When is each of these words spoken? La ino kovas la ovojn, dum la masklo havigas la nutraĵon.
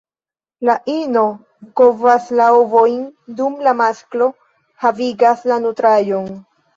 La 0.67 0.75
ino 0.91 1.21
kovas 1.81 2.23
la 2.39 2.47
ovojn, 2.59 3.03
dum 3.41 3.59
la 3.67 3.73
masklo 3.83 4.29
havigas 4.87 5.45
la 5.53 5.59
nutraĵon. 5.67 6.27